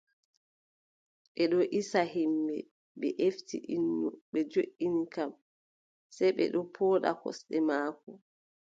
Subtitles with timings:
[1.33, 2.55] Ɓe ɗon isa yimɓe,
[2.99, 5.31] ɓe efti innu ɓe joɗɗoni kam,
[6.15, 8.11] sey ɓe ɗo pooɗa gosɗe maako.